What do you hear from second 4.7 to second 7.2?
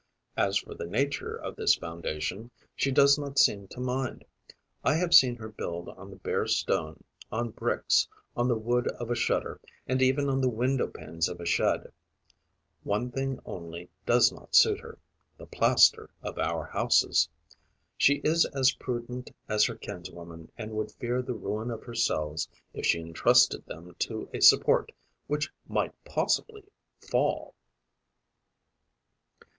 I have seen her build on the bare stone,